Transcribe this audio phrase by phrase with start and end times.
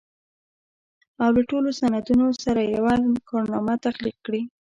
[1.23, 2.93] او له ټولو سندونو سره يوه
[3.29, 4.41] کارنامه تخليق کړي.